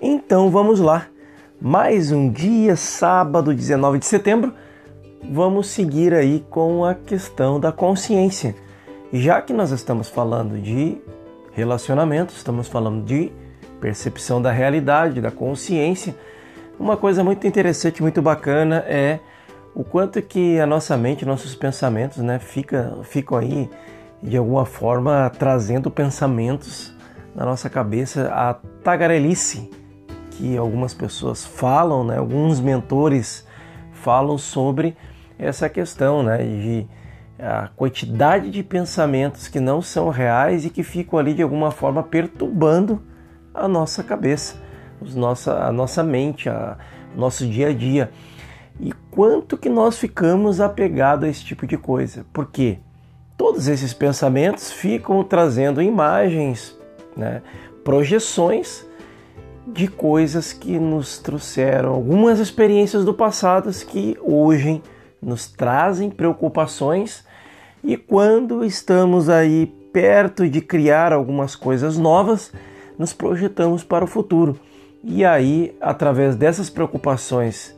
[0.00, 1.08] Então vamos lá.
[1.60, 4.54] Mais um dia, sábado 19 de setembro,
[5.28, 8.54] vamos seguir aí com a questão da consciência.
[9.12, 10.98] Já que nós estamos falando de
[11.50, 13.32] relacionamento, estamos falando de
[13.80, 16.14] percepção da realidade, da consciência,
[16.78, 19.18] uma coisa muito interessante, muito bacana é
[19.74, 23.68] o quanto que a nossa mente, nossos pensamentos, né, fica, ficam aí
[24.22, 26.94] de alguma forma trazendo pensamentos
[27.34, 28.54] na nossa cabeça, a
[28.84, 29.68] tagarelice
[30.38, 33.44] que algumas pessoas falam, né, alguns mentores
[33.92, 34.96] falam sobre
[35.36, 36.86] essa questão né, de
[37.40, 42.02] a quantidade de pensamentos que não são reais e que ficam ali de alguma forma
[42.02, 43.02] perturbando
[43.52, 44.56] a nossa cabeça,
[45.00, 46.76] os nossa, a nossa mente, a,
[47.16, 48.10] nosso dia a dia.
[48.80, 52.24] E quanto que nós ficamos apegados a esse tipo de coisa?
[52.32, 52.78] Porque
[53.36, 56.76] todos esses pensamentos ficam trazendo imagens,
[57.16, 57.42] né,
[57.84, 58.87] projeções
[59.72, 64.82] de coisas que nos trouxeram algumas experiências do passado que hoje
[65.20, 67.24] nos trazem preocupações
[67.82, 72.52] e quando estamos aí perto de criar algumas coisas novas,
[72.98, 74.58] nos projetamos para o futuro.
[75.02, 77.76] E aí, através dessas preocupações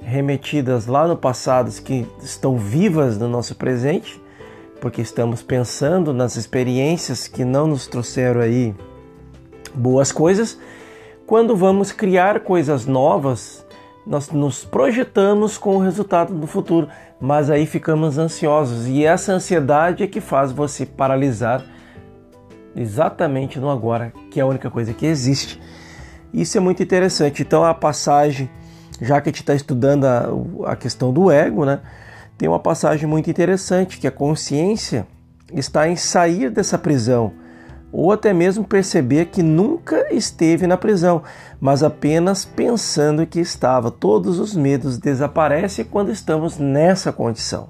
[0.00, 4.20] remetidas lá no passado, que estão vivas no nosso presente,
[4.80, 8.74] porque estamos pensando nas experiências que não nos trouxeram aí
[9.74, 10.58] boas coisas,
[11.30, 13.64] quando vamos criar coisas novas,
[14.04, 16.88] nós nos projetamos com o resultado do futuro,
[17.20, 21.64] mas aí ficamos ansiosos e essa ansiedade é que faz você paralisar
[22.74, 25.62] exatamente no agora, que é a única coisa que existe.
[26.34, 27.42] Isso é muito interessante.
[27.42, 28.50] Então a passagem,
[29.00, 31.78] já que a gente está estudando a, a questão do ego, né,
[32.36, 35.06] tem uma passagem muito interessante que a consciência
[35.52, 37.32] está em sair dessa prisão
[37.92, 41.22] ou até mesmo perceber que nunca esteve na prisão,
[41.60, 43.90] mas apenas pensando que estava.
[43.90, 47.68] Todos os medos desaparecem quando estamos nessa condição.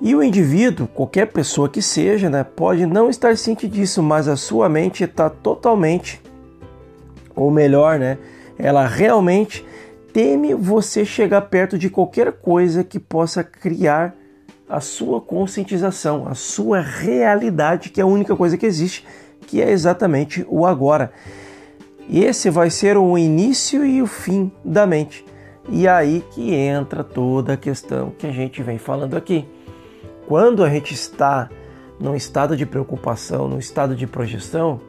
[0.00, 4.36] E o indivíduo, qualquer pessoa que seja, né, pode não estar ciente disso, mas a
[4.36, 6.22] sua mente está totalmente,
[7.36, 8.16] ou melhor, né,
[8.58, 9.64] ela realmente
[10.12, 14.14] teme você chegar perto de qualquer coisa que possa criar
[14.70, 19.04] a sua conscientização, a sua realidade, que é a única coisa que existe,
[19.48, 21.12] que é exatamente o agora.
[22.08, 25.24] E esse vai ser o início e o fim da mente.
[25.68, 29.46] E aí que entra toda a questão que a gente vem falando aqui.
[30.28, 31.50] Quando a gente está
[31.98, 34.80] num estado de preocupação, num estado de projeção,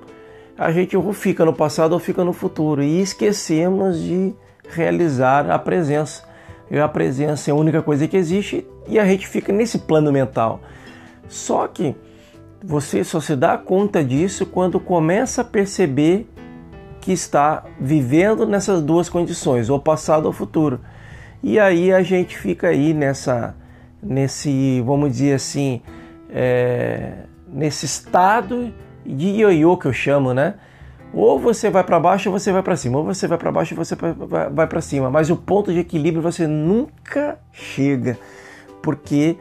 [0.56, 4.34] a gente ou fica no passado ou fica no futuro e esquecemos de
[4.70, 6.24] realizar a presença
[6.80, 10.62] a presença é a única coisa que existe e a gente fica nesse plano mental.
[11.28, 11.96] Só que
[12.64, 16.30] você só se dá conta disso quando começa a perceber
[17.02, 20.80] que está vivendo nessas duas condições, ou passado ou futuro.
[21.42, 23.56] E aí a gente fica aí nessa,
[24.02, 25.82] nesse, vamos dizer assim,
[26.30, 28.72] é, nesse estado
[29.04, 30.56] de ioiô que eu chamo, né?
[31.14, 33.76] Ou você vai para baixo ou você vai para cima, ou você vai para baixo
[33.76, 38.18] ou você vai para cima, mas o ponto de equilíbrio você nunca chega,
[38.82, 39.38] porque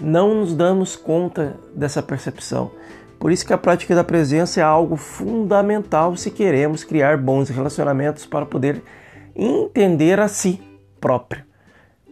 [0.00, 2.70] não nos damos conta dessa percepção.
[3.18, 8.26] Por isso que a prática da presença é algo fundamental se queremos criar bons relacionamentos
[8.26, 8.82] para poder
[9.34, 10.60] entender a si
[11.00, 11.44] próprio.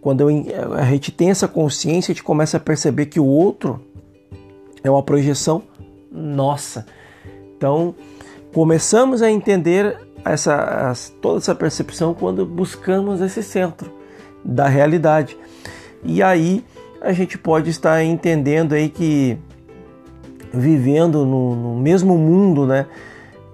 [0.00, 3.80] Quando a gente tem essa consciência, a gente começa a perceber que o outro
[4.82, 5.62] é uma projeção
[6.10, 6.86] nossa.
[7.56, 7.94] Então,
[8.52, 10.92] Começamos a entender essa,
[11.22, 13.90] toda essa percepção quando buscamos esse centro
[14.44, 15.38] da realidade.
[16.04, 16.62] E aí
[17.00, 19.38] a gente pode estar entendendo aí que
[20.52, 22.86] vivendo no, no mesmo mundo, né?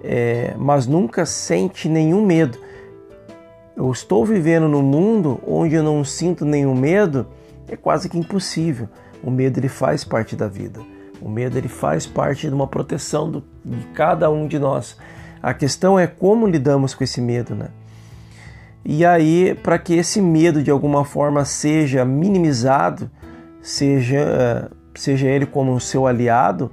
[0.03, 2.57] É, mas nunca sente nenhum medo.
[3.77, 7.25] Eu estou vivendo num mundo onde eu não sinto nenhum medo,
[7.69, 8.89] é quase que impossível.
[9.23, 10.81] O medo ele faz parte da vida.
[11.21, 14.97] O medo ele faz parte de uma proteção do, de cada um de nós.
[15.41, 17.69] A questão é como lidamos com esse medo, né?
[18.83, 23.11] E aí, para que esse medo de alguma forma seja minimizado,
[23.61, 26.71] seja, seja ele como seu aliado,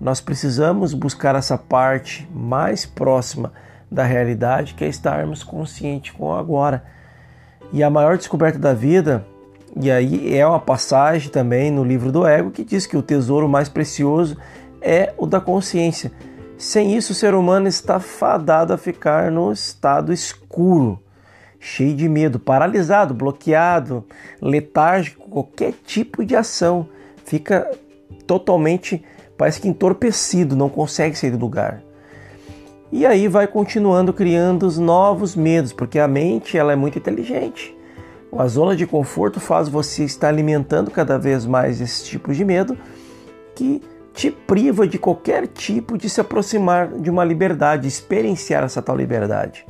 [0.00, 3.52] nós precisamos buscar essa parte mais próxima
[3.90, 6.84] da realidade, que é estarmos conscientes com o agora.
[7.72, 9.24] E a maior descoberta da vida
[9.78, 13.46] e aí é uma passagem também no livro do Ego que diz que o tesouro
[13.46, 14.36] mais precioso
[14.80, 16.10] é o da consciência.
[16.56, 20.98] Sem isso, o ser humano está fadado a ficar no estado escuro,
[21.60, 24.02] cheio de medo, paralisado, bloqueado,
[24.40, 26.88] letárgico, qualquer tipo de ação.
[27.26, 27.70] Fica
[28.26, 29.04] totalmente,
[29.36, 31.82] parece que entorpecido, não consegue sair do lugar.
[32.90, 37.75] E aí vai continuando criando os novos medos, porque a mente ela é muito inteligente.
[38.36, 42.76] A zona de conforto faz você estar alimentando cada vez mais esse tipo de medo
[43.54, 43.82] que
[44.12, 49.66] te priva de qualquer tipo de se aproximar de uma liberdade, experienciar essa tal liberdade.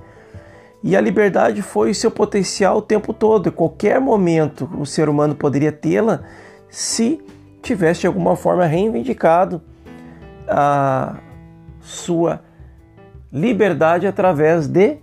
[0.83, 3.49] E a liberdade foi o seu potencial o tempo todo.
[3.49, 6.23] Em qualquer momento o ser humano poderia tê-la
[6.69, 7.21] se
[7.61, 9.61] tivesse de alguma forma reivindicado
[10.49, 11.17] a
[11.81, 12.41] sua
[13.33, 14.99] liberdade através de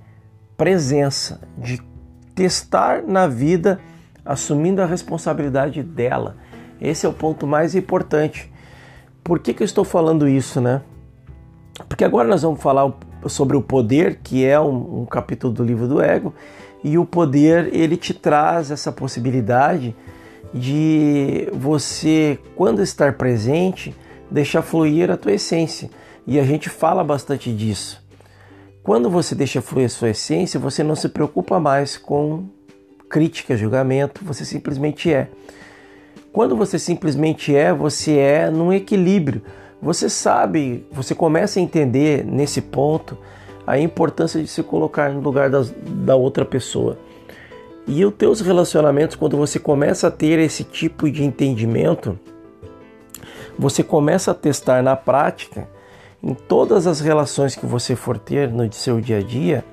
[0.56, 1.82] presença, de
[2.36, 3.80] testar na vida,
[4.26, 6.36] assumindo a responsabilidade dela.
[6.80, 8.52] Esse é o ponto mais importante.
[9.24, 10.82] Por que, que eu estou falando isso, né?
[11.88, 12.92] Porque agora nós vamos falar
[13.28, 16.34] sobre o poder, que é um, um capítulo do livro do ego,
[16.84, 19.96] e o poder ele te traz essa possibilidade
[20.54, 23.96] de você, quando estar presente,
[24.30, 25.90] deixar fluir a tua essência.
[26.28, 28.03] E a gente fala bastante disso.
[28.84, 32.44] Quando você deixa fluir a sua essência, você não se preocupa mais com
[33.10, 35.30] crítica, julgamento, você simplesmente é.
[36.34, 39.42] Quando você simplesmente é, você é num equilíbrio.
[39.82, 43.18] Você sabe, você começa a entender nesse ponto
[43.66, 46.98] a importância de se colocar no lugar das, da outra pessoa.
[47.88, 52.20] E os teus relacionamentos, quando você começa a ter esse tipo de entendimento,
[53.58, 55.70] você começa a testar na prática
[56.24, 59.66] em todas as relações que você for ter no seu dia a dia,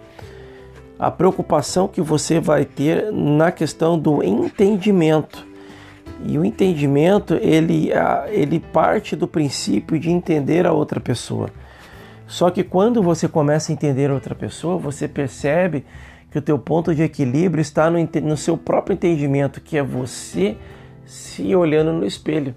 [0.99, 5.47] a preocupação que você vai ter na questão do entendimento.
[6.27, 7.91] E o entendimento, ele,
[8.29, 11.49] ele parte do princípio de entender a outra pessoa.
[12.27, 15.85] Só que quando você começa a entender a outra pessoa, você percebe
[16.31, 20.57] que o teu ponto de equilíbrio está no, no seu próprio entendimento, que é você
[21.07, 22.55] se olhando no espelho.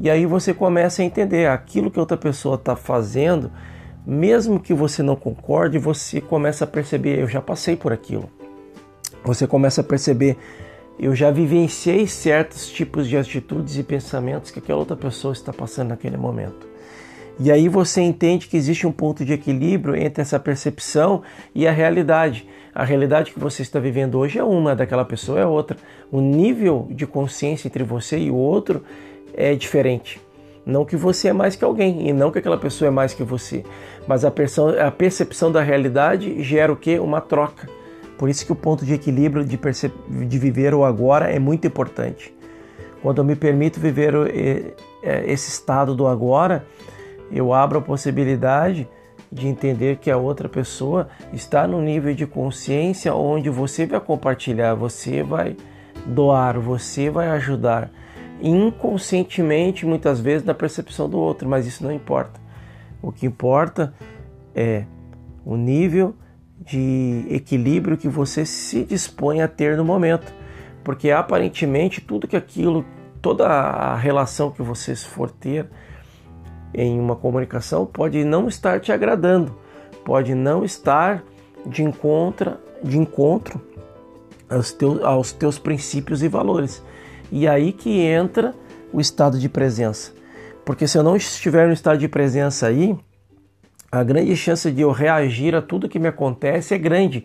[0.00, 3.50] E aí você começa a entender aquilo que outra pessoa está fazendo,
[4.06, 8.28] mesmo que você não concorde, você começa a perceber, eu já passei por aquilo.
[9.24, 10.36] Você começa a perceber,
[10.98, 15.90] eu já vivenciei certos tipos de atitudes e pensamentos que aquela outra pessoa está passando
[15.90, 16.72] naquele momento.
[17.38, 21.22] E aí você entende que existe um ponto de equilíbrio entre essa percepção
[21.54, 22.46] e a realidade.
[22.74, 25.76] A realidade que você está vivendo hoje é uma, daquela pessoa é outra.
[26.10, 28.82] O nível de consciência entre você e o outro
[29.34, 30.20] é diferente.
[30.64, 33.24] Não que você é mais que alguém e não que aquela pessoa é mais que
[33.24, 33.64] você,
[34.06, 34.32] mas a,
[34.86, 36.98] a percepção da realidade gera o que?
[36.98, 37.68] Uma troca.
[38.16, 39.58] Por isso que o ponto de equilíbrio de,
[40.26, 42.32] de viver o agora é muito importante.
[43.02, 44.14] Quando eu me permito viver
[45.02, 46.64] esse estado do agora,
[47.32, 48.88] eu abro a possibilidade
[49.32, 54.74] de entender que a outra pessoa está no nível de consciência onde você vai compartilhar,
[54.74, 55.56] você vai
[56.06, 57.90] doar, você vai ajudar
[58.42, 62.40] inconscientemente, muitas vezes, na percepção do outro, mas isso não importa.
[63.00, 63.94] O que importa
[64.54, 64.84] é
[65.44, 66.14] o nível
[66.60, 70.32] de equilíbrio que você se dispõe a ter no momento,
[70.84, 72.84] porque aparentemente tudo que aquilo,
[73.20, 75.68] toda a relação que você for ter
[76.74, 79.56] em uma comunicação pode não estar te agradando,
[80.04, 81.22] pode não estar
[81.66, 83.60] de encontro, de encontro
[84.48, 86.82] aos teus, aos teus princípios e valores.
[87.32, 88.54] E aí que entra
[88.92, 90.12] o estado de presença.
[90.66, 92.94] Porque se eu não estiver no estado de presença aí,
[93.90, 97.24] a grande chance de eu reagir a tudo que me acontece é grande.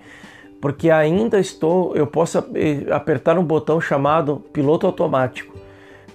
[0.61, 2.41] Porque ainda estou, eu posso
[2.89, 5.55] apertar um botão chamado piloto automático.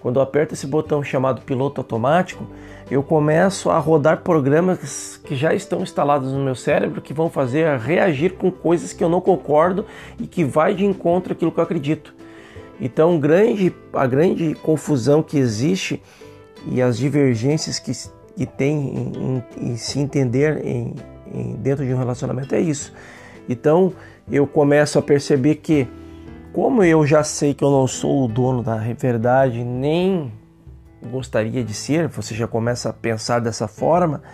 [0.00, 2.46] Quando eu aperto esse botão chamado piloto automático,
[2.90, 7.78] eu começo a rodar programas que já estão instalados no meu cérebro que vão fazer
[7.78, 9.84] reagir com coisas que eu não concordo
[10.18, 12.14] e que vai de encontro àquilo que eu acredito.
[12.84, 16.02] Então, grande, a grande confusão que existe
[16.66, 17.92] e as divergências que,
[18.36, 19.12] que tem em,
[19.60, 20.92] em, em se entender em,
[21.58, 22.92] dentro de um relacionamento é isso.
[23.48, 23.92] Então,
[24.28, 25.86] eu começo a perceber que,
[26.52, 30.32] como eu já sei que eu não sou o dono da verdade, nem
[31.08, 34.24] gostaria de ser, você já começa a pensar dessa forma,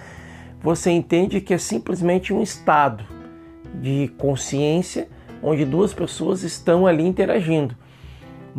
[0.63, 3.05] você entende que é simplesmente um estado
[3.75, 5.07] de consciência
[5.43, 7.77] onde duas pessoas estão ali interagindo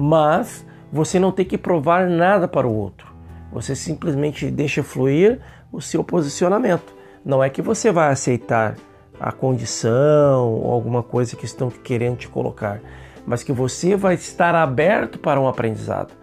[0.01, 3.13] mas você não tem que provar nada para o outro.
[3.51, 5.41] Você simplesmente deixa fluir
[5.73, 6.95] o seu posicionamento.
[7.25, 8.77] Não é que você vai aceitar
[9.19, 12.79] a condição ou alguma coisa que estão querendo te colocar,
[13.27, 16.13] mas que você vai estar aberto para um aprendizado.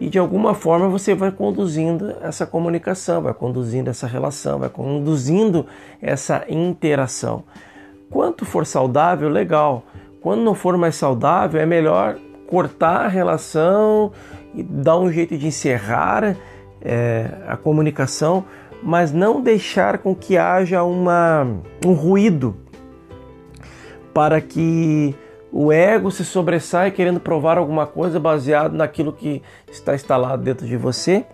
[0.00, 5.64] E de alguma forma você vai conduzindo essa comunicação, vai conduzindo essa relação, vai conduzindo
[6.00, 7.44] essa interação.
[8.10, 9.84] Quanto for saudável, legal.
[10.20, 12.18] Quando não for mais saudável, é melhor
[12.52, 14.12] cortar a relação
[14.62, 16.36] dar um jeito de encerrar
[16.82, 18.44] é, a comunicação,
[18.82, 21.46] mas não deixar com que haja uma,
[21.82, 22.54] um ruído
[24.12, 25.14] para que
[25.50, 30.76] o ego se sobressaia querendo provar alguma coisa baseado naquilo que está instalado dentro de
[30.76, 31.24] você,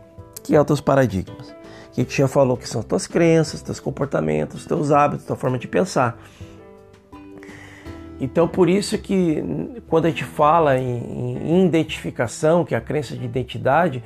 [0.45, 1.53] que é os teus paradigmas.
[1.95, 5.67] Que te já falou que são tuas crenças, teus comportamentos, teus hábitos, tua forma de
[5.67, 6.17] pensar.
[8.21, 9.43] Então, por isso que
[9.89, 14.03] quando a gente fala em, em identificação, que é a crença de identidade,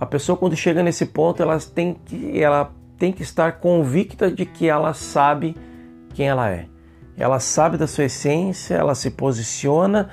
[0.00, 4.44] a pessoa quando chega nesse ponto, ela tem que, ela tem que estar convicta de
[4.44, 5.56] que ela sabe
[6.12, 6.66] quem ela é.
[7.16, 10.10] Ela sabe da sua essência, ela se posiciona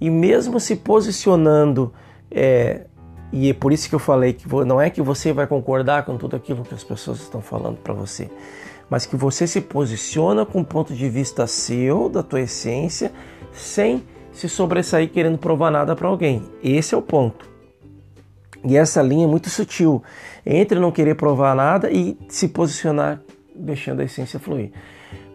[0.00, 1.92] e mesmo se posicionando,
[2.30, 2.86] é,
[3.32, 6.16] e é por isso que eu falei que não é que você vai concordar com
[6.16, 8.30] tudo aquilo que as pessoas estão falando para você,
[8.90, 13.12] mas que você se posiciona com um ponto de vista seu, da tua essência,
[13.52, 16.42] sem se sobressair querendo provar nada para alguém.
[16.62, 17.48] Esse é o ponto.
[18.64, 20.02] E essa linha é muito sutil
[20.44, 23.22] entre não querer provar nada e se posicionar
[23.54, 24.72] deixando a essência fluir.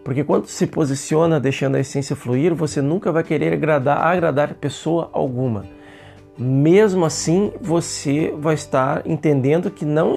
[0.04, 5.10] Porque quando se posiciona deixando a essência fluir, você nunca vai querer agradar, agradar pessoa
[5.12, 5.66] alguma.
[6.38, 10.16] Mesmo assim, você vai estar entendendo que não,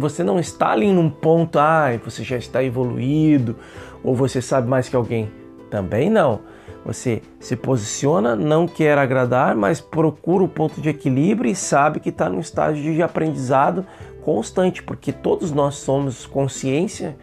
[0.00, 3.54] você não está ali num ponto, ah, você já está evoluído
[4.02, 5.30] ou você sabe mais que alguém.
[5.70, 6.40] Também não.
[6.84, 12.08] Você se posiciona, não quer agradar, mas procura o ponto de equilíbrio e sabe que
[12.08, 13.86] está num estágio de aprendizado
[14.22, 17.16] constante, porque todos nós somos consciência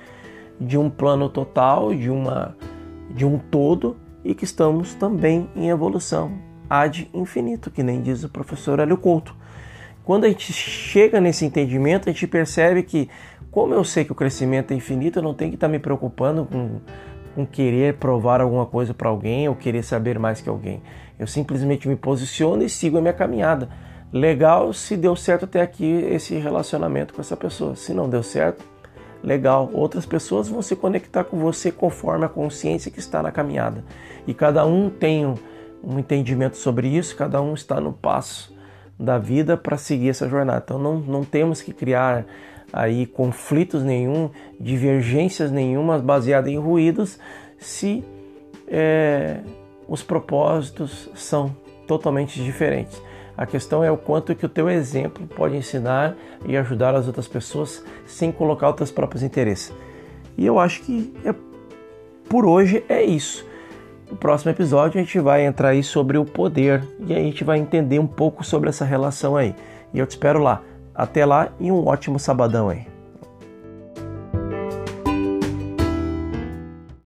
[0.57, 2.55] de um plano total, de, uma,
[3.09, 8.29] de um todo e que estamos também em evolução ad infinito, que nem diz o
[8.29, 9.35] professor Hélio Couto.
[10.03, 13.09] Quando a gente chega nesse entendimento, a gente percebe que,
[13.51, 16.45] como eu sei que o crescimento é infinito, eu não tenho que estar me preocupando
[16.45, 16.79] com
[17.37, 20.81] com querer provar alguma coisa para alguém ou querer saber mais que alguém.
[21.19, 23.69] Eu simplesmente me posiciono e sigo a minha caminhada.
[24.11, 27.75] Legal se deu certo até aqui esse relacionamento com essa pessoa.
[27.75, 28.65] Se não deu certo,
[29.23, 29.69] legal.
[29.71, 33.83] Outras pessoas vão se conectar com você conforme a consciência que está na caminhada.
[34.25, 35.35] E cada um tem um,
[35.87, 38.53] um entendimento sobre isso, cada um está no passo
[38.99, 40.61] da vida para seguir essa jornada.
[40.65, 42.25] Então não, não temos que criar
[42.73, 44.29] aí conflitos nenhum,
[44.59, 47.17] divergências nenhumas baseadas em ruídos,
[47.57, 48.03] se
[48.67, 49.39] é,
[49.87, 51.55] os propósitos são
[51.87, 53.01] totalmente diferentes.
[53.37, 57.29] A questão é o quanto que o teu exemplo pode ensinar e ajudar as outras
[57.29, 59.73] pessoas sem colocar os teus próprios interesses.
[60.37, 61.33] E eu acho que é,
[62.27, 63.45] por hoje é isso.
[64.09, 67.43] No próximo episódio a gente vai entrar aí sobre o poder e aí a gente
[67.43, 69.53] vai entender um pouco sobre essa relação aí.
[69.93, 70.61] E eu te espero lá.
[70.95, 72.96] Até lá e um ótimo sabadão aí.